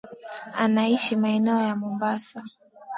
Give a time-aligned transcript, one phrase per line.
[0.53, 2.43] Anaishi maeneo ya mombasa